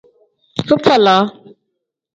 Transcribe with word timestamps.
Kifalag. 0.67 1.27